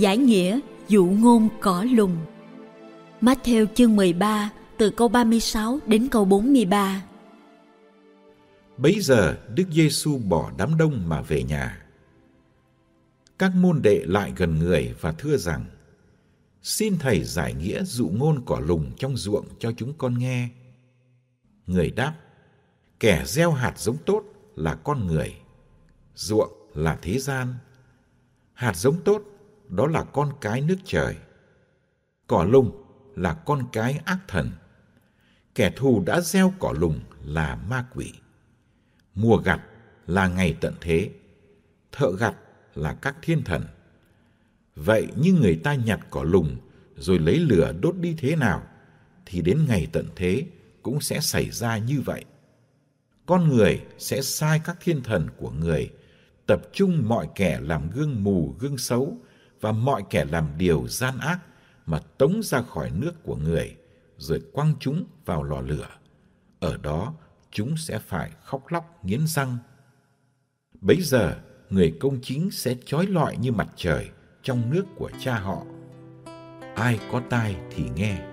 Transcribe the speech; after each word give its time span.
Giải 0.00 0.18
nghĩa 0.18 0.60
dụ 0.88 1.06
ngôn 1.06 1.48
cỏ 1.60 1.86
lùng 1.92 2.16
Matthew 3.20 3.66
chương 3.74 3.96
13 3.96 4.50
từ 4.78 4.90
câu 4.90 5.08
36 5.08 5.78
đến 5.86 6.08
câu 6.10 6.24
43 6.24 7.04
Bấy 8.76 9.00
giờ 9.00 9.36
Đức 9.54 9.64
Giêsu 9.70 10.18
bỏ 10.18 10.52
đám 10.58 10.76
đông 10.78 11.08
mà 11.08 11.22
về 11.22 11.42
nhà. 11.42 11.86
Các 13.38 13.52
môn 13.54 13.82
đệ 13.82 14.02
lại 14.06 14.32
gần 14.36 14.58
người 14.58 14.94
và 15.00 15.12
thưa 15.12 15.36
rằng 15.36 15.64
Xin 16.62 16.98
Thầy 16.98 17.24
giải 17.24 17.54
nghĩa 17.54 17.84
dụ 17.84 18.08
ngôn 18.08 18.42
cỏ 18.46 18.60
lùng 18.66 18.92
trong 18.96 19.16
ruộng 19.16 19.46
cho 19.58 19.72
chúng 19.76 19.92
con 19.98 20.18
nghe. 20.18 20.48
Người 21.66 21.90
đáp 21.90 22.14
Kẻ 23.00 23.22
gieo 23.26 23.52
hạt 23.52 23.78
giống 23.78 23.96
tốt 24.06 24.24
là 24.56 24.74
con 24.74 25.06
người, 25.06 25.34
ruộng 26.14 26.52
là 26.74 26.98
thế 27.02 27.18
gian. 27.18 27.54
Hạt 28.52 28.76
giống 28.76 29.02
tốt 29.04 29.22
đó 29.70 29.86
là 29.86 30.04
con 30.04 30.32
cái 30.40 30.60
nước 30.60 30.78
trời. 30.84 31.16
Cỏ 32.26 32.44
lùng 32.44 32.84
là 33.16 33.34
con 33.34 33.62
cái 33.72 34.00
ác 34.04 34.18
thần. 34.28 34.50
Kẻ 35.54 35.70
thù 35.76 36.02
đã 36.06 36.20
gieo 36.20 36.52
cỏ 36.58 36.74
lùng 36.78 37.00
là 37.24 37.56
ma 37.56 37.86
quỷ. 37.94 38.12
Mùa 39.14 39.36
gặt 39.36 39.60
là 40.06 40.28
ngày 40.28 40.56
tận 40.60 40.74
thế. 40.80 41.10
Thợ 41.92 42.12
gặt 42.18 42.34
là 42.74 42.94
các 42.94 43.16
thiên 43.22 43.42
thần. 43.44 43.64
Vậy 44.76 45.06
như 45.16 45.32
người 45.32 45.56
ta 45.56 45.74
nhặt 45.74 46.00
cỏ 46.10 46.22
lùng 46.22 46.56
rồi 46.96 47.18
lấy 47.18 47.38
lửa 47.38 47.72
đốt 47.80 47.96
đi 47.96 48.14
thế 48.18 48.36
nào, 48.36 48.62
thì 49.26 49.42
đến 49.42 49.64
ngày 49.68 49.86
tận 49.92 50.08
thế 50.16 50.46
cũng 50.82 51.00
sẽ 51.00 51.20
xảy 51.20 51.50
ra 51.50 51.78
như 51.78 52.00
vậy. 52.00 52.24
Con 53.26 53.48
người 53.48 53.80
sẽ 53.98 54.22
sai 54.22 54.60
các 54.64 54.76
thiên 54.80 55.02
thần 55.02 55.28
của 55.36 55.50
người, 55.50 55.90
tập 56.46 56.62
trung 56.72 57.08
mọi 57.08 57.28
kẻ 57.34 57.60
làm 57.62 57.90
gương 57.90 58.24
mù 58.24 58.54
gương 58.58 58.78
xấu, 58.78 59.18
và 59.60 59.72
mọi 59.72 60.02
kẻ 60.10 60.24
làm 60.24 60.48
điều 60.58 60.88
gian 60.88 61.18
ác 61.18 61.38
mà 61.86 61.98
tống 62.18 62.40
ra 62.42 62.62
khỏi 62.62 62.90
nước 62.90 63.12
của 63.22 63.36
người, 63.36 63.76
rồi 64.16 64.42
quăng 64.52 64.74
chúng 64.80 65.04
vào 65.24 65.42
lò 65.42 65.60
lửa. 65.60 65.88
Ở 66.60 66.76
đó 66.76 67.14
chúng 67.50 67.76
sẽ 67.76 67.98
phải 67.98 68.30
khóc 68.44 68.62
lóc 68.68 69.04
nghiến 69.04 69.26
răng. 69.26 69.58
Bấy 70.80 71.00
giờ, 71.00 71.36
người 71.70 71.96
công 72.00 72.18
chính 72.22 72.50
sẽ 72.50 72.74
trói 72.84 73.06
lọi 73.06 73.36
như 73.36 73.52
mặt 73.52 73.68
trời 73.76 74.10
trong 74.42 74.70
nước 74.70 74.84
của 74.96 75.10
cha 75.20 75.38
họ. 75.38 75.62
Ai 76.74 77.00
có 77.12 77.22
tai 77.30 77.56
thì 77.70 77.84
nghe. 77.94 78.26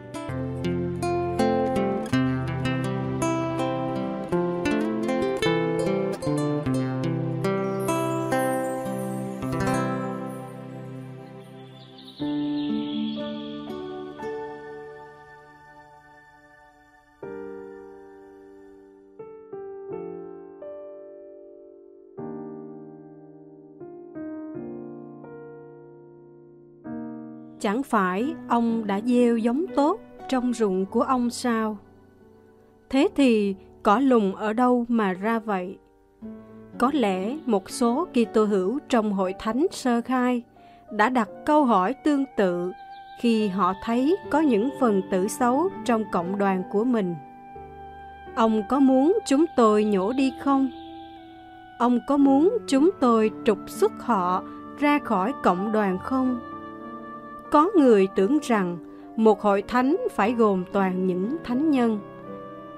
Chẳng 27.67 27.83
phải 27.83 28.35
ông 28.47 28.87
đã 28.87 28.99
gieo 29.01 29.37
giống 29.37 29.65
tốt 29.75 29.99
trong 30.29 30.53
ruộng 30.53 30.85
của 30.85 31.01
ông 31.01 31.29
sao 31.29 31.77
thế 32.89 33.07
thì 33.15 33.55
cỏ 33.83 33.99
lùng 33.99 34.35
ở 34.35 34.53
đâu 34.53 34.85
mà 34.87 35.13
ra 35.13 35.39
vậy 35.39 35.77
có 36.77 36.91
lẽ 36.93 37.37
một 37.45 37.69
số 37.69 38.07
Kitô 38.13 38.45
hữu 38.45 38.79
trong 38.89 39.13
hội 39.13 39.33
thánh 39.39 39.67
sơ 39.71 40.01
khai 40.01 40.43
đã 40.91 41.09
đặt 41.09 41.29
câu 41.45 41.65
hỏi 41.65 41.93
tương 41.93 42.25
tự 42.37 42.71
khi 43.21 43.47
họ 43.47 43.73
thấy 43.83 44.15
có 44.29 44.39
những 44.39 44.69
phần 44.79 45.01
tử 45.11 45.27
xấu 45.27 45.69
trong 45.85 46.03
cộng 46.11 46.37
đoàn 46.37 46.63
của 46.71 46.83
mình. 46.83 47.15
Ông 48.35 48.63
có 48.69 48.79
muốn 48.79 49.19
chúng 49.25 49.45
tôi 49.55 49.83
nhổ 49.83 50.13
đi 50.13 50.33
không? 50.39 50.69
Ông 51.79 51.99
có 52.07 52.17
muốn 52.17 52.57
chúng 52.67 52.89
tôi 52.99 53.31
trục 53.45 53.59
xuất 53.67 53.91
họ 53.99 54.43
ra 54.79 54.99
khỏi 54.99 55.33
cộng 55.43 55.71
đoàn 55.71 55.97
không? 55.99 56.39
Có 57.51 57.69
người 57.75 58.07
tưởng 58.15 58.37
rằng 58.41 58.77
một 59.15 59.41
hội 59.41 59.63
thánh 59.67 59.97
phải 60.11 60.33
gồm 60.33 60.63
toàn 60.71 61.07
những 61.07 61.37
thánh 61.43 61.71
nhân. 61.71 61.99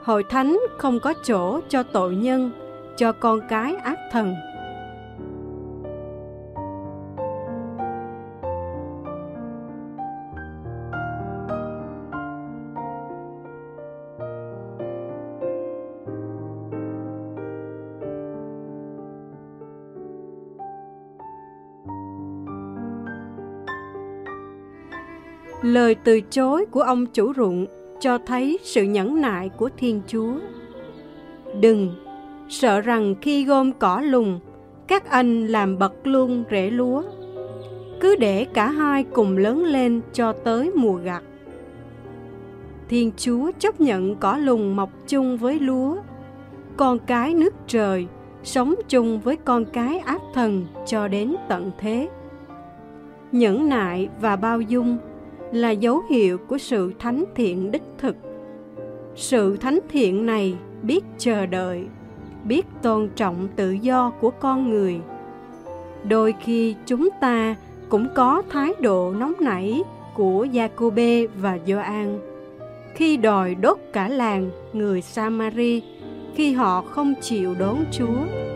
Hội 0.04 0.24
thánh 0.24 0.60
không 0.78 1.00
có 1.00 1.14
chỗ 1.24 1.60
cho 1.70 1.84
tội 1.84 2.16
nhân, 2.16 2.52
cho 2.98 3.12
con 3.12 3.40
cái 3.50 3.76
ác 3.76 3.98
thần 4.12 4.36
Lời 25.74 25.96
từ 26.04 26.22
chối 26.22 26.66
của 26.72 26.82
ông 26.82 27.06
chủ 27.06 27.34
ruộng 27.34 27.66
cho 28.00 28.18
thấy 28.18 28.60
sự 28.64 28.84
nhẫn 28.84 29.22
nại 29.22 29.50
của 29.50 29.70
Thiên 29.78 30.02
Chúa. 30.08 30.34
Đừng, 31.62 31.96
sợ 32.50 32.82
rằng 32.82 33.16
khi 33.22 33.46
gom 33.46 33.72
cỏ 33.72 34.02
lùng, 34.02 34.40
các 34.88 35.10
anh 35.10 35.48
làm 35.48 35.80
bật 35.80 35.94
luôn 36.08 36.44
rễ 36.52 36.70
lúa. 36.70 37.04
Cứ 38.00 38.16
để 38.16 38.46
cả 38.54 38.70
hai 38.70 39.04
cùng 39.04 39.38
lớn 39.38 39.64
lên 39.64 40.02
cho 40.14 40.34
tới 40.34 40.72
mùa 40.76 40.96
gặt. 40.96 41.24
Thiên 42.90 43.12
Chúa 43.18 43.52
chấp 43.60 43.82
nhận 43.82 44.16
cỏ 44.16 44.38
lùng 44.38 44.76
mọc 44.76 44.90
chung 45.08 45.38
với 45.38 45.60
lúa, 45.60 45.98
con 46.78 47.00
cái 47.00 47.34
nước 47.34 47.54
trời 47.68 48.08
sống 48.44 48.76
chung 48.90 49.20
với 49.20 49.36
con 49.36 49.66
cái 49.66 50.00
ác 50.00 50.22
thần 50.34 50.66
cho 50.86 51.08
đến 51.08 51.36
tận 51.50 51.72
thế. 51.80 52.10
Nhẫn 53.32 53.70
nại 53.70 54.10
và 54.22 54.36
bao 54.36 54.62
dung 54.62 54.98
là 55.52 55.72
dấu 55.72 56.02
hiệu 56.10 56.38
của 56.38 56.58
sự 56.58 56.94
thánh 57.00 57.26
thiện 57.36 57.72
đích 57.72 57.84
thực. 57.98 58.16
Sự 59.16 59.58
thánh 59.58 59.80
thiện 59.90 60.26
này 60.26 60.56
biết 60.84 61.06
chờ 61.18 61.46
đợi, 61.46 61.84
biết 62.44 62.66
tôn 62.82 63.10
trọng 63.16 63.48
tự 63.56 63.72
do 63.72 64.10
của 64.10 64.30
con 64.30 64.70
người. 64.70 65.00
Đôi 66.04 66.34
khi 66.44 66.76
chúng 66.86 67.10
ta 67.22 67.56
cũng 67.90 68.08
có 68.16 68.44
thái 68.50 68.74
độ 68.82 69.14
nóng 69.20 69.34
nảy 69.40 69.84
của 70.16 70.48
Giacôbê 70.54 71.28
và 71.28 71.58
Gioan 71.66 72.20
khi 72.96 73.18
đòi 73.18 73.56
đốt 73.56 73.78
cả 73.94 74.08
làng 74.08 74.50
người 74.74 75.02
Samari 75.02 75.82
khi 76.36 76.54
họ 76.54 76.82
không 76.82 77.14
chịu 77.22 77.56
đón 77.60 77.86
Chúa. 77.92 78.49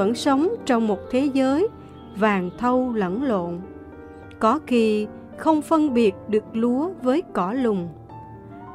Vẫn 0.00 0.14
sống 0.14 0.48
trong 0.66 0.86
một 0.86 0.98
thế 1.10 1.30
giới 1.32 1.68
vàng 2.16 2.50
thâu 2.58 2.92
lẫn 2.92 3.22
lộn. 3.22 3.58
Có 4.38 4.60
khi 4.66 5.06
không 5.36 5.62
phân 5.62 5.94
biệt 5.94 6.14
được 6.28 6.44
lúa 6.52 6.90
với 7.02 7.22
cỏ 7.32 7.52
lùng, 7.52 7.88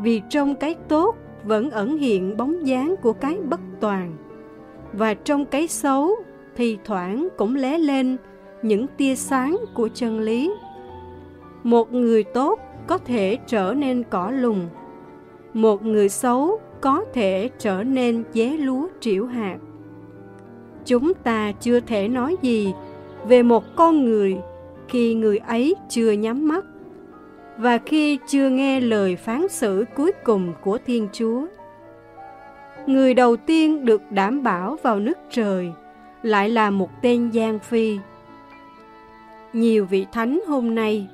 vì 0.01 0.21
trong 0.29 0.55
cái 0.55 0.75
tốt 0.87 1.15
vẫn 1.43 1.71
ẩn 1.71 1.97
hiện 1.97 2.37
bóng 2.37 2.67
dáng 2.67 2.95
của 3.01 3.13
cái 3.13 3.37
bất 3.49 3.59
toàn. 3.79 4.17
Và 4.93 5.13
trong 5.13 5.45
cái 5.45 5.67
xấu 5.67 6.11
thì 6.55 6.77
thoảng 6.85 7.27
cũng 7.37 7.55
lé 7.55 7.77
lên 7.77 8.17
những 8.61 8.87
tia 8.97 9.15
sáng 9.15 9.57
của 9.73 9.89
chân 9.93 10.19
lý. 10.19 10.53
Một 11.63 11.93
người 11.93 12.23
tốt 12.23 12.59
có 12.87 12.97
thể 12.97 13.37
trở 13.47 13.73
nên 13.73 14.03
cỏ 14.09 14.31
lùng, 14.31 14.67
một 15.53 15.83
người 15.83 16.09
xấu 16.09 16.59
có 16.81 17.05
thể 17.13 17.49
trở 17.59 17.83
nên 17.83 18.23
dế 18.33 18.47
lúa 18.47 18.87
triểu 18.99 19.25
hạt 19.25 19.57
chúng 20.85 21.13
ta 21.13 21.51
chưa 21.51 21.79
thể 21.79 22.07
nói 22.07 22.35
gì 22.41 22.73
về 23.27 23.43
một 23.43 23.63
con 23.75 24.05
người 24.05 24.37
khi 24.87 25.13
người 25.13 25.37
ấy 25.37 25.75
chưa 25.89 26.11
nhắm 26.11 26.47
mắt 26.47 26.65
và 27.57 27.77
khi 27.77 28.19
chưa 28.27 28.49
nghe 28.49 28.79
lời 28.79 29.15
phán 29.15 29.47
xử 29.49 29.85
cuối 29.95 30.11
cùng 30.23 30.53
của 30.63 30.77
Thiên 30.85 31.07
Chúa. 31.13 31.45
Người 32.85 33.13
đầu 33.13 33.35
tiên 33.35 33.85
được 33.85 34.01
đảm 34.09 34.43
bảo 34.43 34.77
vào 34.83 34.99
nước 34.99 35.17
trời 35.31 35.71
lại 36.23 36.49
là 36.49 36.69
một 36.69 37.01
tên 37.01 37.29
gian 37.29 37.59
phi. 37.59 37.97
Nhiều 39.53 39.85
vị 39.85 40.05
thánh 40.11 40.41
hôm 40.47 40.75
nay 40.75 41.07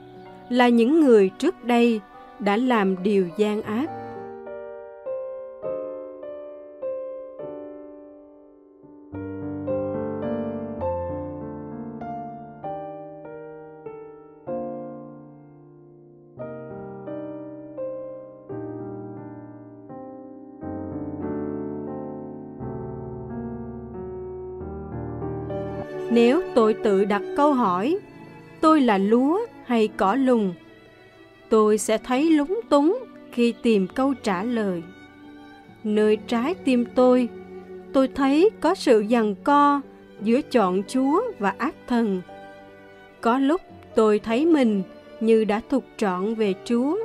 là 0.50 0.70
những 0.70 1.02
người 1.02 1.30
trước 1.30 1.64
đây 1.64 2.02
đã 2.40 2.58
làm 2.58 3.04
điều 3.04 3.28
gian 3.38 3.62
ác 3.62 3.90
Nếu 26.14 26.42
tôi 26.56 26.74
tự 26.74 27.06
đặt 27.06 27.22
câu 27.38 27.54
hỏi, 27.54 27.98
tôi 28.62 28.82
là 28.82 28.98
lúa 28.98 29.40
hay 29.66 29.88
cỏ 29.88 30.16
lùng, 30.16 30.54
tôi 31.50 31.78
sẽ 31.78 31.98
thấy 31.98 32.30
lúng 32.30 32.60
túng 32.70 33.00
khi 33.32 33.54
tìm 33.62 33.88
câu 33.88 34.14
trả 34.14 34.44
lời. 34.44 34.84
Nơi 35.84 36.18
trái 36.28 36.54
tim 36.54 36.86
tôi, 36.96 37.30
tôi 37.94 38.08
thấy 38.08 38.50
có 38.62 38.76
sự 38.76 39.06
giằng 39.10 39.36
co 39.36 39.82
giữa 40.22 40.42
chọn 40.42 40.82
Chúa 40.88 41.22
và 41.40 41.54
ác 41.58 41.76
thần. 41.88 42.22
Có 43.22 43.40
lúc 43.40 43.62
tôi 43.96 44.20
thấy 44.20 44.46
mình 44.46 44.84
như 45.20 45.44
đã 45.44 45.62
thuộc 45.70 45.84
trọn 45.98 46.36
về 46.36 46.54
Chúa. 46.66 46.98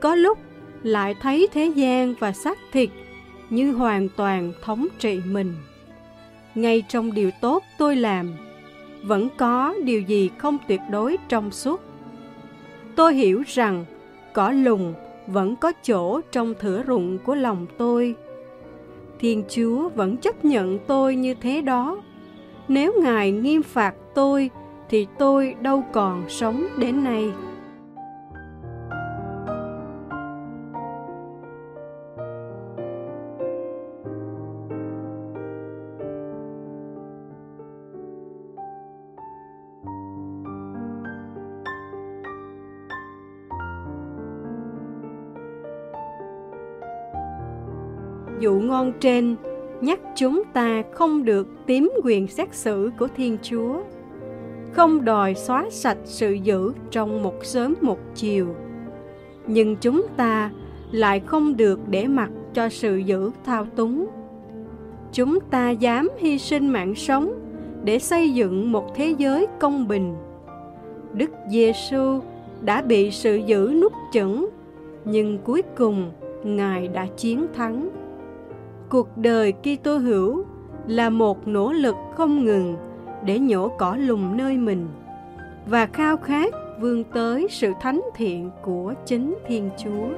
Có 0.00 0.14
lúc 0.14 0.38
lại 0.82 1.14
thấy 1.20 1.48
thế 1.52 1.66
gian 1.66 2.14
và 2.18 2.32
xác 2.32 2.58
thịt 2.72 2.90
như 3.50 3.72
hoàn 3.72 4.08
toàn 4.16 4.52
thống 4.62 4.86
trị 4.98 5.20
mình 5.26 5.54
ngay 6.54 6.82
trong 6.88 7.12
điều 7.14 7.30
tốt 7.40 7.62
tôi 7.78 7.96
làm, 7.96 8.32
vẫn 9.02 9.28
có 9.36 9.74
điều 9.84 10.00
gì 10.00 10.30
không 10.38 10.58
tuyệt 10.68 10.80
đối 10.90 11.16
trong 11.28 11.50
suốt. 11.50 11.80
Tôi 12.96 13.14
hiểu 13.14 13.42
rằng 13.46 13.84
cỏ 14.32 14.50
lùng 14.50 14.94
vẫn 15.26 15.56
có 15.56 15.72
chỗ 15.82 16.20
trong 16.32 16.54
thửa 16.60 16.82
ruộng 16.86 17.18
của 17.18 17.34
lòng 17.34 17.66
tôi. 17.78 18.14
Thiên 19.18 19.44
chúa 19.48 19.88
vẫn 19.88 20.16
chấp 20.16 20.44
nhận 20.44 20.78
tôi 20.86 21.16
như 21.16 21.34
thế 21.34 21.60
đó. 21.60 22.02
Nếu 22.68 22.92
ngài 23.02 23.32
nghiêm 23.32 23.62
phạt 23.62 23.94
tôi, 24.14 24.50
thì 24.88 25.06
tôi 25.18 25.54
đâu 25.60 25.84
còn 25.92 26.24
sống 26.28 26.66
đến 26.78 27.04
nay. 27.04 27.32
Dụ 48.40 48.60
ngon 48.60 48.92
trên 49.00 49.36
nhắc 49.80 50.00
chúng 50.16 50.42
ta 50.52 50.82
không 50.92 51.24
được 51.24 51.48
tiếm 51.66 51.90
quyền 52.04 52.26
xét 52.26 52.54
xử 52.54 52.90
của 52.98 53.08
Thiên 53.16 53.38
Chúa, 53.42 53.80
không 54.72 55.04
đòi 55.04 55.34
xóa 55.34 55.66
sạch 55.70 55.98
sự 56.04 56.32
dữ 56.32 56.72
trong 56.90 57.22
một 57.22 57.44
sớm 57.44 57.74
một 57.80 57.98
chiều. 58.14 58.46
Nhưng 59.46 59.76
chúng 59.76 60.06
ta 60.16 60.50
lại 60.90 61.20
không 61.20 61.56
được 61.56 61.80
để 61.88 62.06
mặc 62.06 62.30
cho 62.54 62.68
sự 62.68 62.96
dữ 62.96 63.30
thao 63.44 63.66
túng. 63.76 64.06
Chúng 65.12 65.38
ta 65.50 65.70
dám 65.70 66.08
hy 66.18 66.38
sinh 66.38 66.68
mạng 66.68 66.94
sống 66.94 67.32
để 67.84 67.98
xây 67.98 68.30
dựng 68.30 68.72
một 68.72 68.94
thế 68.94 69.14
giới 69.18 69.46
công 69.60 69.88
bình. 69.88 70.14
Đức 71.12 71.30
Giêsu 71.50 72.20
đã 72.60 72.82
bị 72.82 73.10
sự 73.10 73.36
dữ 73.36 73.72
nút 73.82 73.92
chửng, 74.12 74.48
nhưng 75.04 75.38
cuối 75.38 75.62
cùng 75.76 76.10
Ngài 76.44 76.88
đã 76.88 77.06
chiến 77.16 77.46
thắng 77.54 77.88
cuộc 78.90 79.08
đời 79.16 79.52
Kitô 79.52 79.96
hữu 79.96 80.44
là 80.86 81.10
một 81.10 81.48
nỗ 81.48 81.72
lực 81.72 81.94
không 82.14 82.44
ngừng 82.44 82.76
để 83.24 83.38
nhổ 83.38 83.68
cỏ 83.68 83.96
lùng 83.96 84.36
nơi 84.36 84.56
mình 84.56 84.88
và 85.66 85.86
khao 85.86 86.16
khát 86.16 86.54
vươn 86.80 87.04
tới 87.04 87.46
sự 87.50 87.72
thánh 87.80 88.00
thiện 88.14 88.50
của 88.62 88.94
chính 89.06 89.38
Thiên 89.46 89.70
Chúa. 89.78 90.08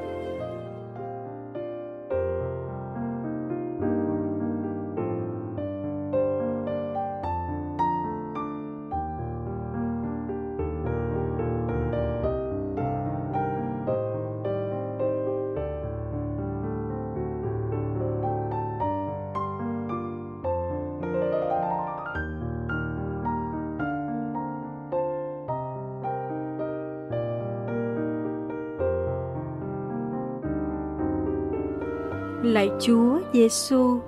Lạy 32.61 32.71
Chúa 32.81 33.19
Giêsu, 33.33 33.99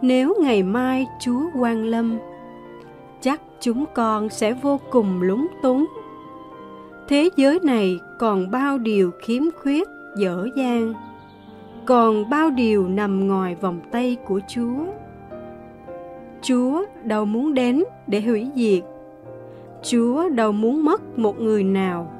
nếu 0.00 0.34
ngày 0.40 0.62
mai 0.62 1.06
Chúa 1.20 1.42
quan 1.58 1.84
lâm, 1.84 2.18
chắc 3.20 3.40
chúng 3.60 3.84
con 3.94 4.28
sẽ 4.28 4.52
vô 4.52 4.80
cùng 4.90 5.22
lúng 5.22 5.46
túng. 5.62 5.86
Thế 7.08 7.28
giới 7.36 7.60
này 7.62 7.98
còn 8.18 8.50
bao 8.50 8.78
điều 8.78 9.10
khiếm 9.18 9.42
khuyết, 9.62 9.88
dở 10.16 10.46
dang, 10.56 10.94
còn 11.86 12.30
bao 12.30 12.50
điều 12.50 12.88
nằm 12.88 13.28
ngoài 13.28 13.54
vòng 13.54 13.80
tay 13.90 14.16
của 14.26 14.40
Chúa. 14.48 14.84
Chúa 16.42 16.84
đâu 17.04 17.24
muốn 17.24 17.54
đến 17.54 17.84
để 18.06 18.20
hủy 18.20 18.50
diệt. 18.54 18.82
Chúa 19.82 20.28
đâu 20.28 20.52
muốn 20.52 20.84
mất 20.84 21.18
một 21.18 21.40
người 21.40 21.64
nào 21.64 22.10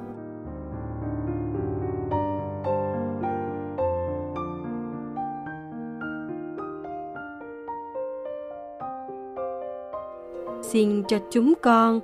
xin 10.62 11.02
cho 11.08 11.18
chúng 11.30 11.52
con 11.62 12.00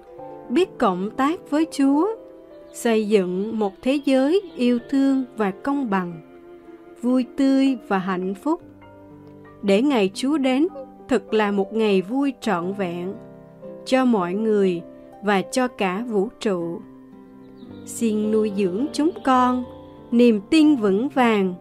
biết 0.48 0.78
cộng 0.78 1.10
tác 1.10 1.50
với 1.50 1.66
Chúa, 1.70 2.08
xây 2.72 3.08
dựng 3.08 3.58
một 3.58 3.72
thế 3.82 4.00
giới 4.04 4.42
yêu 4.56 4.78
thương 4.90 5.24
và 5.36 5.50
công 5.50 5.90
bằng, 5.90 6.20
vui 7.02 7.26
tươi 7.36 7.76
và 7.88 7.98
hạnh 7.98 8.34
phúc. 8.34 8.62
Để 9.62 9.82
ngày 9.82 10.10
Chúa 10.14 10.38
đến 10.38 10.66
thật 11.08 11.34
là 11.34 11.50
một 11.50 11.74
ngày 11.74 12.02
vui 12.02 12.32
trọn 12.40 12.72
vẹn 12.72 13.14
cho 13.84 14.04
mọi 14.04 14.34
người 14.34 14.82
và 15.22 15.42
cho 15.42 15.68
cả 15.68 16.04
vũ 16.08 16.28
trụ. 16.40 16.80
Xin 17.86 18.30
nuôi 18.30 18.52
dưỡng 18.56 18.86
chúng 18.92 19.10
con 19.24 19.64
niềm 20.10 20.40
tin 20.50 20.76
vững 20.76 21.08
vàng 21.08 21.54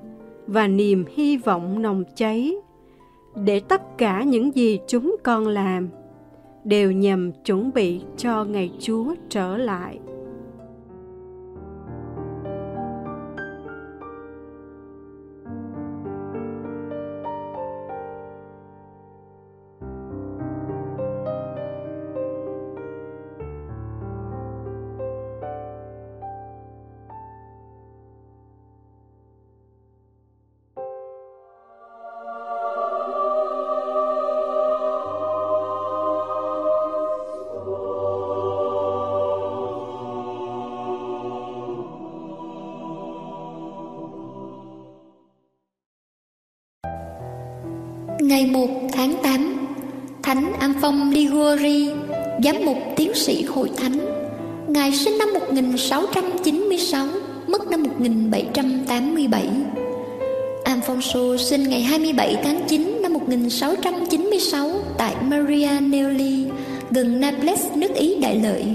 và 0.48 0.68
niềm 0.68 1.06
hy 1.16 1.38
vọng 1.38 1.82
nồng 1.82 2.04
cháy 2.16 2.56
để 3.36 3.60
tất 3.60 3.98
cả 3.98 4.24
những 4.24 4.56
gì 4.56 4.80
chúng 4.88 5.16
con 5.24 5.48
làm 5.48 5.90
đều 6.68 6.92
nhằm 6.92 7.32
chuẩn 7.32 7.74
bị 7.74 8.02
cho 8.18 8.44
ngày 8.44 8.72
Chúa 8.80 9.16
trở 9.30 9.58
lại. 9.58 10.00
Ngày 48.20 48.46
1 48.46 48.68
tháng 48.94 49.14
8 49.24 49.68
Thánh 50.24 50.54
Am 50.60 50.74
Phong 50.82 51.12
Ligori 51.12 51.90
Giám 52.44 52.56
mục 52.66 52.78
tiến 52.96 53.14
sĩ 53.14 53.44
hội 53.44 53.72
thánh 53.78 54.00
Ngài 54.68 54.92
sinh 54.92 55.18
năm 55.18 55.34
1696 55.34 57.08
Mất 57.48 57.68
năm 57.72 57.84
1787 57.84 59.48
Alfonso 60.64 61.38
sinh 61.38 61.70
ngày 61.70 61.82
27 61.82 62.36
tháng 62.44 62.62
9 62.68 63.00
năm 63.02 63.14
1696 63.14 64.70
tại 64.98 65.16
Maria 65.22 65.70
Nelli, 65.82 66.46
gần 66.92 67.22
Naples, 67.22 67.66
nước 67.76 67.94
Ý 67.96 68.16
Đại 68.22 68.40
Lợi, 68.44 68.66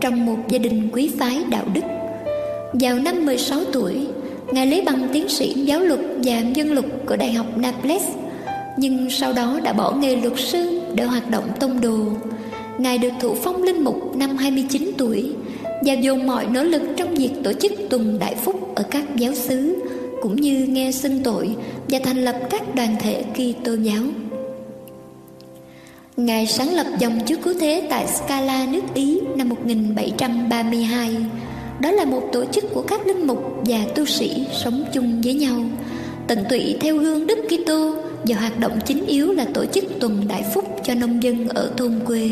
trong 0.00 0.26
một 0.26 0.36
gia 0.48 0.58
đình 0.58 0.88
quý 0.92 1.10
phái 1.18 1.44
đạo 1.50 1.64
đức. 1.74 1.80
Vào 2.72 2.98
năm 2.98 3.26
16 3.26 3.60
tuổi, 3.72 4.06
Ngài 4.52 4.66
lấy 4.66 4.82
bằng 4.86 5.08
tiến 5.12 5.28
sĩ 5.28 5.54
giáo 5.54 5.80
luật 5.80 6.00
và 6.24 6.42
dân 6.54 6.72
luật 6.72 6.86
của 7.06 7.16
Đại 7.16 7.32
học 7.32 7.46
Naples, 7.58 8.02
nhưng 8.76 9.10
sau 9.10 9.32
đó 9.32 9.60
đã 9.64 9.72
bỏ 9.72 9.92
nghề 9.92 10.16
luật 10.16 10.32
sư 10.36 10.80
để 10.94 11.04
hoạt 11.04 11.30
động 11.30 11.48
tông 11.60 11.80
đồ. 11.80 11.98
Ngài 12.78 12.98
được 12.98 13.12
thụ 13.20 13.34
phong 13.34 13.62
linh 13.62 13.84
mục 13.84 14.16
năm 14.16 14.36
29 14.36 14.90
tuổi 14.98 15.32
và 15.86 15.92
dồn 15.92 16.26
mọi 16.26 16.46
nỗ 16.46 16.62
lực 16.62 16.82
trong 16.96 17.14
việc 17.14 17.30
tổ 17.44 17.52
chức 17.52 17.72
tuần 17.90 18.18
đại 18.18 18.34
phúc 18.34 18.74
ở 18.74 18.82
các 18.90 19.04
giáo 19.16 19.34
xứ 19.34 19.82
cũng 20.22 20.36
như 20.36 20.66
nghe 20.66 20.92
xưng 20.92 21.20
tội 21.22 21.56
và 21.88 21.98
thành 22.04 22.24
lập 22.24 22.36
các 22.50 22.74
đoàn 22.74 22.96
thể 23.00 23.24
kỳ 23.34 23.54
tô 23.64 23.74
giáo. 23.82 24.02
Ngài 26.16 26.46
sáng 26.46 26.74
lập 26.74 26.86
dòng 26.98 27.20
Chúa 27.26 27.36
Cứu 27.42 27.54
Thế 27.60 27.86
tại 27.90 28.06
Scala 28.06 28.66
nước 28.66 28.82
Ý 28.94 29.20
năm 29.36 29.48
1732. 29.48 31.16
Đó 31.80 31.90
là 31.90 32.04
một 32.04 32.22
tổ 32.32 32.44
chức 32.44 32.64
của 32.74 32.82
các 32.82 33.06
linh 33.06 33.26
mục 33.26 33.62
và 33.64 33.78
tu 33.94 34.06
sĩ 34.06 34.46
sống 34.52 34.84
chung 34.92 35.20
với 35.24 35.34
nhau, 35.34 35.64
tận 36.26 36.44
tụy 36.50 36.76
theo 36.80 36.96
gương 36.96 37.26
Đức 37.26 37.38
Kitô 37.48 38.01
và 38.24 38.36
hoạt 38.36 38.60
động 38.60 38.78
chính 38.86 39.06
yếu 39.06 39.32
là 39.32 39.44
tổ 39.54 39.64
chức 39.66 39.84
tuần 40.00 40.24
đại 40.28 40.44
phúc 40.54 40.64
cho 40.84 40.94
nông 40.94 41.22
dân 41.22 41.48
ở 41.48 41.72
thôn 41.76 41.92
quê. 42.06 42.30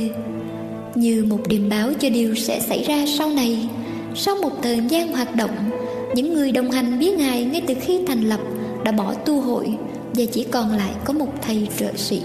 Như 0.94 1.24
một 1.28 1.40
điềm 1.48 1.68
báo 1.68 1.92
cho 2.00 2.10
điều 2.10 2.34
sẽ 2.34 2.60
xảy 2.60 2.82
ra 2.82 3.04
sau 3.18 3.30
này, 3.30 3.68
sau 4.14 4.34
một 4.42 4.62
thời 4.62 4.80
gian 4.88 5.12
hoạt 5.12 5.36
động, 5.36 5.70
những 6.14 6.34
người 6.34 6.52
đồng 6.52 6.70
hành 6.70 6.98
với 6.98 7.12
Ngài 7.12 7.44
ngay 7.44 7.62
từ 7.66 7.74
khi 7.80 8.00
thành 8.06 8.22
lập 8.22 8.40
đã 8.84 8.92
bỏ 8.92 9.14
tu 9.14 9.40
hội 9.40 9.76
và 10.12 10.24
chỉ 10.32 10.46
còn 10.50 10.70
lại 10.76 10.90
có 11.04 11.12
một 11.12 11.28
thầy 11.42 11.68
trợ 11.78 11.92
sĩ. 11.96 12.22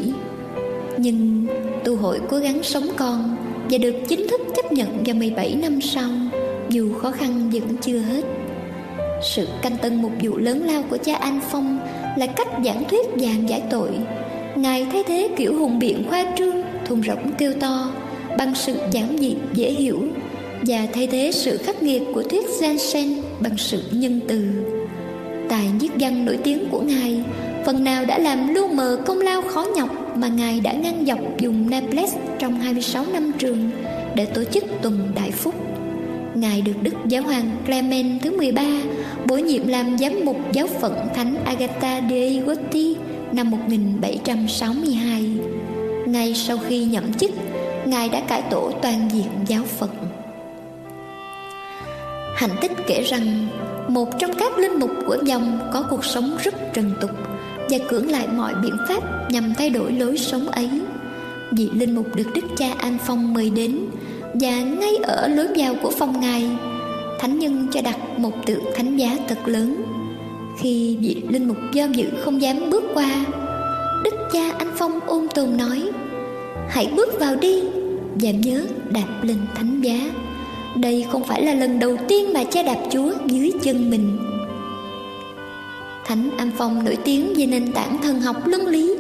Nhưng 0.98 1.48
tu 1.84 1.96
hội 1.96 2.20
cố 2.30 2.38
gắng 2.38 2.64
sống 2.64 2.88
còn 2.98 3.36
và 3.70 3.78
được 3.78 3.96
chính 4.08 4.28
thức 4.28 4.42
chấp 4.56 4.72
nhận 4.72 5.04
vào 5.06 5.16
17 5.16 5.56
năm 5.56 5.82
sau, 5.82 6.10
dù 6.70 6.94
khó 6.94 7.12
khăn 7.12 7.50
vẫn 7.54 7.78
chưa 7.82 8.00
hết. 8.00 8.26
Sự 9.36 9.48
canh 9.62 9.78
tân 9.78 10.02
một 10.02 10.12
vụ 10.22 10.38
lớn 10.38 10.66
lao 10.66 10.84
của 10.90 10.98
cha 10.98 11.16
An 11.16 11.40
Phong 11.52 11.80
là 12.16 12.28
cách 12.28 12.48
giảng 12.66 12.84
thuyết 12.90 13.06
giảng 13.18 13.50
giải 13.50 13.62
tội. 13.70 13.90
Ngài 14.56 14.86
thay 14.92 15.04
thế 15.08 15.30
kiểu 15.36 15.60
hùng 15.60 15.80
biện 15.80 16.04
khoa 16.10 16.26
trương, 16.38 16.62
thùng 16.86 17.04
rỗng 17.04 17.32
kêu 17.38 17.54
to 17.60 17.92
bằng 18.38 18.56
sự 18.56 18.76
giản 18.92 19.18
dị 19.20 19.36
dễ 19.54 19.72
hiểu 19.72 20.00
và 20.62 20.88
thay 20.94 21.08
thế 21.08 21.32
sự 21.34 21.58
khắc 21.58 21.84
nghiệt 21.84 22.02
của 22.14 22.24
thuyết 22.24 22.46
Jansen 22.60 23.22
bằng 23.40 23.58
sự 23.58 23.84
nhân 23.92 24.20
từ. 24.28 24.48
Tài 25.50 25.68
nhiếp 25.80 25.92
văn 26.00 26.26
nổi 26.26 26.38
tiếng 26.44 26.70
của 26.72 26.82
Ngài 26.82 27.24
phần 27.66 27.84
nào 27.84 28.06
đã 28.06 28.18
làm 28.18 28.54
lu 28.54 28.68
mờ 28.68 28.98
công 29.06 29.20
lao 29.20 29.42
khó 29.42 29.66
nhọc 29.76 30.18
mà 30.18 30.28
Ngài 30.28 30.60
đã 30.60 30.74
ngăn 30.74 31.06
dọc 31.06 31.20
dùng 31.40 31.70
Naples 31.70 32.16
trong 32.40 32.60
26 32.60 33.06
năm 33.14 33.32
trường 33.38 33.70
để 34.16 34.26
tổ 34.26 34.44
chức 34.44 34.64
tuần 34.82 35.12
đại 35.16 35.32
phúc. 35.32 35.56
Ngài 36.36 36.62
được 36.62 36.74
Đức 36.82 36.94
Giáo 37.06 37.24
hoàng 37.24 37.52
Clement 37.66 38.22
thứ 38.22 38.38
13 38.38 38.64
bổ 39.28 39.36
nhiệm 39.36 39.68
làm 39.68 39.98
giám 39.98 40.26
mục 40.26 40.38
giáo 40.54 40.68
phận 40.82 41.08
Thánh 41.16 41.36
Agatha 41.46 42.02
de 42.10 42.30
Gotti 42.30 42.96
năm 43.32 43.52
1762. 43.52 45.38
Ngay 46.06 46.34
sau 46.36 46.58
khi 46.58 46.84
nhậm 46.84 47.14
chức, 47.14 47.32
Ngài 47.86 48.10
đã 48.10 48.20
cải 48.20 48.42
tổ 48.42 48.72
toàn 48.82 49.10
diện 49.14 49.28
giáo 49.48 49.64
phận. 49.64 49.90
Hành 52.36 52.56
tích 52.62 52.72
kể 52.88 53.02
rằng 53.02 53.48
một 53.88 54.10
trong 54.20 54.32
các 54.40 54.58
linh 54.58 54.80
mục 54.80 54.92
của 55.08 55.18
dòng 55.24 55.70
có 55.74 55.84
cuộc 55.90 56.06
sống 56.06 56.38
rất 56.44 56.74
trần 56.74 56.92
tục 57.02 57.12
và 57.70 57.78
cưỡng 57.90 58.12
lại 58.12 58.28
mọi 58.36 58.54
biện 58.64 58.78
pháp 58.90 59.32
nhằm 59.32 59.54
thay 59.58 59.70
đổi 59.70 59.92
lối 59.92 60.18
sống 60.18 60.48
ấy. 60.48 60.70
Vị 61.52 61.70
linh 61.74 61.96
mục 61.96 62.16
được 62.16 62.28
Đức 62.36 62.46
cha 62.58 62.74
An 62.78 62.98
Phong 63.06 63.34
mời 63.34 63.50
đến 63.50 63.80
và 64.34 64.60
ngay 64.60 64.96
ở 65.04 65.28
lối 65.28 65.48
vào 65.56 65.76
của 65.84 65.92
phòng 65.92 66.20
ngài, 66.20 66.50
thánh 67.20 67.40
nhân 67.40 67.68
cho 67.72 67.82
đặt 67.82 67.98
một 68.20 68.46
tượng 68.46 68.64
thánh 68.76 68.98
giá 68.98 69.18
thật 69.28 69.48
lớn. 69.48 69.84
Khi 70.60 70.98
vị 71.02 71.24
linh 71.30 71.48
mục 71.48 71.58
do 71.74 71.86
dự 71.86 72.06
không 72.20 72.42
dám 72.42 72.70
bước 72.70 72.84
qua, 72.94 73.26
Đức 74.04 74.16
cha 74.34 74.52
anh 74.58 74.72
Phong 74.76 75.00
ôm 75.06 75.28
tồn 75.36 75.58
nói: 75.58 75.84
"Hãy 76.70 76.92
bước 76.96 77.20
vào 77.20 77.36
đi 77.36 77.62
và 78.22 78.32
nhớ 78.32 78.66
đạp 78.90 79.24
lên 79.24 79.38
thánh 79.56 79.82
giá." 79.82 80.10
Đây 80.76 81.06
không 81.12 81.24
phải 81.24 81.46
là 81.46 81.54
lần 81.54 81.80
đầu 81.80 81.98
tiên 82.08 82.34
mà 82.34 82.44
cha 82.44 82.64
đạp 82.64 82.78
Chúa 82.92 83.12
dưới 83.26 83.52
chân 83.64 83.90
mình 83.90 84.18
Thánh 86.06 86.30
anh 86.38 86.52
Phong 86.58 86.86
nổi 86.86 86.98
tiếng 87.04 87.34
về 87.38 87.46
nền 87.46 87.72
tảng 87.72 87.98
thần 88.04 88.22
học 88.22 88.36
luân 88.46 88.68
lý 88.68 88.96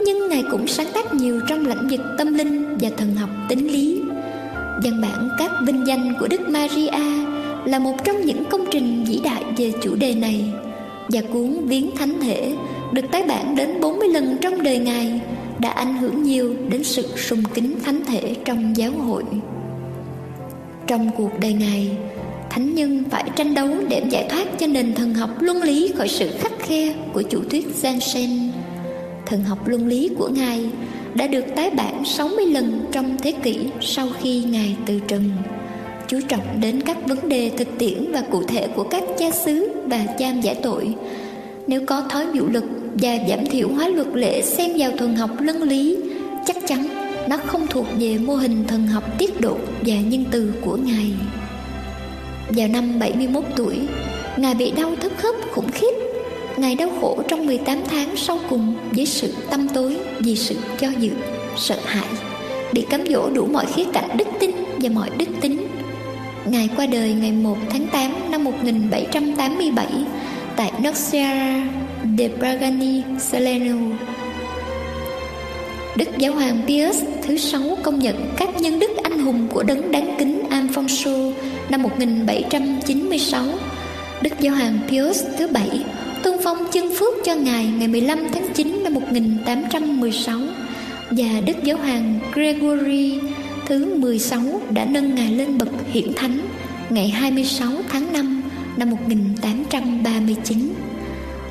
Nhưng 0.00 0.28
Ngài 0.28 0.44
cũng 0.50 0.66
sáng 0.66 0.86
tác 0.94 1.14
nhiều 1.14 1.40
trong 1.48 1.66
lĩnh 1.66 1.88
vực 1.90 2.00
tâm 2.18 2.34
linh 2.34 2.78
và 2.80 2.90
thần 2.96 3.14
học 3.14 3.30
tính 3.48 3.72
lý 3.72 4.02
Văn 4.84 5.00
bản 5.02 5.28
các 5.38 5.50
vinh 5.66 5.86
danh 5.86 6.14
của 6.20 6.28
Đức 6.28 6.48
Maria 6.48 7.19
là 7.64 7.78
một 7.78 8.04
trong 8.04 8.24
những 8.24 8.44
công 8.50 8.64
trình 8.70 9.04
vĩ 9.04 9.20
đại 9.24 9.42
về 9.56 9.72
chủ 9.82 9.94
đề 9.94 10.14
này 10.14 10.44
Và 11.08 11.20
cuốn 11.32 11.66
Viếng 11.66 11.90
Thánh 11.96 12.20
Thể 12.20 12.54
được 12.92 13.04
tái 13.12 13.22
bản 13.28 13.56
đến 13.56 13.80
40 13.80 14.08
lần 14.08 14.36
trong 14.40 14.62
đời 14.62 14.78
Ngài 14.78 15.20
đã 15.60 15.70
ảnh 15.70 15.96
hưởng 15.96 16.22
nhiều 16.22 16.54
đến 16.68 16.84
sự 16.84 17.06
sùng 17.16 17.42
kính 17.54 17.80
thánh 17.84 18.04
thể 18.04 18.34
trong 18.44 18.76
giáo 18.76 18.90
hội. 18.90 19.24
Trong 20.86 21.10
cuộc 21.16 21.30
đời 21.40 21.52
Ngài, 21.52 21.96
thánh 22.50 22.74
nhân 22.74 23.04
phải 23.10 23.24
tranh 23.36 23.54
đấu 23.54 23.68
để 23.88 24.02
giải 24.10 24.26
thoát 24.30 24.58
cho 24.58 24.66
nền 24.66 24.94
thần 24.94 25.14
học 25.14 25.30
luân 25.40 25.62
lý 25.62 25.92
khỏi 25.96 26.08
sự 26.08 26.30
khắc 26.38 26.52
khe 26.58 26.94
của 27.12 27.22
chủ 27.22 27.42
thuyết 27.50 27.68
Jansen. 27.82 28.48
Thần 29.26 29.44
học 29.44 29.68
luân 29.68 29.86
lý 29.86 30.10
của 30.18 30.28
Ngài 30.28 30.70
đã 31.14 31.26
được 31.26 31.44
tái 31.56 31.70
bản 31.70 32.04
60 32.04 32.46
lần 32.46 32.80
trong 32.92 33.16
thế 33.22 33.32
kỷ 33.32 33.66
sau 33.80 34.08
khi 34.22 34.44
Ngài 34.44 34.76
từ 34.86 35.00
trần. 35.08 35.30
Chú 36.10 36.20
trọng 36.28 36.60
đến 36.60 36.80
các 36.80 36.96
vấn 37.06 37.28
đề 37.28 37.50
thực 37.56 37.68
tiễn 37.78 38.12
và 38.12 38.22
cụ 38.30 38.42
thể 38.42 38.68
của 38.76 38.82
các 38.82 39.02
cha 39.18 39.30
xứ 39.30 39.72
và 39.84 40.06
cha 40.18 40.30
giải 40.30 40.56
tội. 40.62 40.94
Nếu 41.66 41.80
có 41.86 42.02
thói 42.10 42.26
vụ 42.26 42.46
lực 42.46 42.64
và 42.94 43.16
giảm 43.28 43.46
thiểu 43.46 43.68
hóa 43.68 43.88
luật 43.88 44.06
lệ 44.14 44.42
xem 44.42 44.70
vào 44.78 44.90
thần 44.98 45.16
học 45.16 45.30
luân 45.40 45.62
lý, 45.62 45.98
chắc 46.46 46.56
chắn 46.66 46.88
nó 47.28 47.36
không 47.36 47.66
thuộc 47.66 47.86
về 47.98 48.18
mô 48.18 48.34
hình 48.34 48.64
thần 48.68 48.86
học 48.86 49.18
tiết 49.18 49.40
độ 49.40 49.56
và 49.86 49.94
nhân 49.94 50.24
từ 50.30 50.52
của 50.64 50.76
Ngài. 50.76 51.12
Vào 52.48 52.68
năm 52.68 52.98
71 52.98 53.44
tuổi, 53.56 53.76
Ngài 54.36 54.54
bị 54.54 54.70
đau 54.70 54.96
thất 55.00 55.12
khớp 55.18 55.34
khủng 55.50 55.70
khiếp. 55.72 55.92
Ngài 56.56 56.74
đau 56.74 56.90
khổ 57.00 57.22
trong 57.28 57.46
18 57.46 57.78
tháng 57.90 58.16
sau 58.16 58.38
cùng 58.50 58.74
với 58.90 59.06
sự 59.06 59.34
tâm 59.50 59.68
tối 59.68 59.96
vì 60.18 60.36
sự 60.36 60.56
cho 60.80 60.88
dự, 60.98 61.10
sợ 61.56 61.78
hãi, 61.84 62.08
bị 62.72 62.86
cấm 62.90 63.00
dỗ 63.06 63.30
đủ 63.30 63.46
mọi 63.46 63.66
khía 63.66 63.84
cạnh 63.92 64.16
đức 64.16 64.28
tin 64.40 64.50
và 64.82 64.88
mọi 64.88 65.10
đức 65.18 65.26
tính. 65.40 65.69
Ngài 66.44 66.68
qua 66.76 66.86
đời 66.86 67.12
ngày 67.12 67.32
1 67.32 67.56
tháng 67.70 67.86
8 67.86 68.30
năm 68.30 68.44
1787 68.44 69.86
tại 70.56 70.72
Nocera 70.84 71.66
de 72.18 72.28
Bragani, 72.28 73.02
Salerno. 73.18 73.96
Đức 75.96 76.08
Giáo 76.18 76.32
hoàng 76.32 76.62
Pius 76.66 76.96
thứ 77.22 77.38
sáu 77.38 77.78
công 77.82 77.98
nhận 77.98 78.16
các 78.36 78.60
nhân 78.60 78.78
đức 78.78 78.90
anh 79.02 79.18
hùng 79.18 79.48
của 79.52 79.62
đấng 79.62 79.92
đáng 79.92 80.16
kính 80.18 80.42
Alfonso 80.50 81.32
năm 81.68 81.82
1796. 81.82 83.44
Đức 84.22 84.32
Giáo 84.40 84.54
hoàng 84.54 84.78
Pius 84.88 85.24
thứ 85.38 85.46
bảy 85.46 85.84
tôn 86.22 86.34
phong 86.44 86.58
chân 86.72 86.90
phước 86.98 87.14
cho 87.24 87.34
Ngài 87.34 87.64
ngày 87.64 87.88
15 87.88 88.18
tháng 88.32 88.52
9 88.54 88.84
năm 88.84 88.94
1816 88.94 90.40
và 91.10 91.40
Đức 91.46 91.56
Giáo 91.64 91.76
hoàng 91.76 92.18
Gregory 92.34 93.18
thứ 93.70 93.94
16 93.94 94.40
đã 94.70 94.84
nâng 94.84 95.14
Ngài 95.14 95.32
lên 95.32 95.58
bậc 95.58 95.68
hiển 95.92 96.12
thánh 96.16 96.38
ngày 96.90 97.08
26 97.08 97.70
tháng 97.88 98.12
5 98.12 98.42
năm 98.76 98.90
1839. 98.90 100.72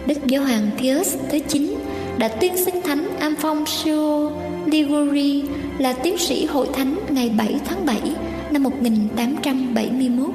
Đức 0.08 0.28
Giáo 0.28 0.44
hoàng 0.44 0.70
Pius 0.78 1.16
thứ 1.32 1.40
9 1.48 1.76
đã 2.18 2.28
tuyên 2.28 2.58
xưng 2.66 2.82
thánh 2.84 3.08
Alfonso 3.20 4.32
Liguri 4.66 5.44
là 5.78 5.94
tiến 5.94 6.18
sĩ 6.18 6.46
hội 6.46 6.68
thánh 6.74 6.96
ngày 7.10 7.32
7 7.38 7.56
tháng 7.66 7.86
7 7.86 8.02
năm 8.52 8.64
1871 8.64 10.30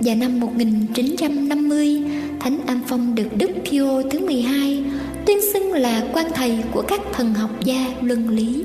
và 0.00 0.14
năm 0.14 0.40
1950 0.40 2.02
Thánh 2.40 2.58
Am 2.66 2.80
Phong 2.86 3.14
được 3.14 3.28
Đức 3.36 3.50
Pio 3.70 4.02
thứ 4.10 4.26
12 4.26 4.84
tuyên 5.26 5.38
xưng 5.52 5.72
là 5.72 6.02
quan 6.12 6.26
thầy 6.34 6.58
của 6.72 6.82
các 6.82 7.00
thần 7.12 7.34
học 7.34 7.50
gia 7.64 7.86
luân 8.00 8.28
lý. 8.28 8.64